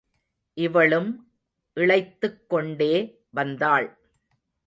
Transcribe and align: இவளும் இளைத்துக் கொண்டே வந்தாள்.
இவளும் 0.53 1.31
இளைத்துக் 1.73 2.49
கொண்டே 2.49 3.23
வந்தாள். 3.29 3.97